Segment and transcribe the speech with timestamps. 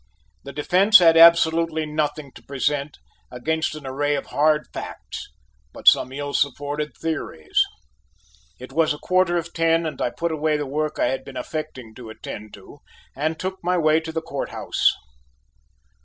[0.43, 2.97] The defence had absolutely nothing to present
[3.29, 5.27] against an array of hard facts,
[5.73, 7.61] but some ill supported theories.
[8.59, 11.23] It was a quarter to ten o'clock, and I put away the work I had
[11.23, 12.79] been affecting to attend to,
[13.15, 14.91] and took my way to the court house.